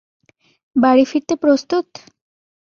বাড়ি 0.75 1.03
ফিরতে 1.05 1.33
প্রস্তুত? 1.43 1.87